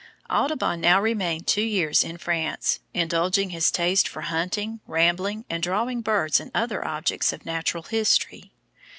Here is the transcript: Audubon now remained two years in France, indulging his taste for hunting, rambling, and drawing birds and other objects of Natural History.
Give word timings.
Audubon 0.31 0.81
now 0.81 0.99
remained 0.99 1.45
two 1.45 1.61
years 1.61 2.03
in 2.03 2.17
France, 2.17 2.79
indulging 2.91 3.51
his 3.51 3.69
taste 3.69 4.07
for 4.07 4.21
hunting, 4.21 4.79
rambling, 4.87 5.45
and 5.47 5.61
drawing 5.61 6.01
birds 6.01 6.39
and 6.39 6.49
other 6.55 6.83
objects 6.83 7.31
of 7.31 7.45
Natural 7.45 7.83
History. 7.83 8.51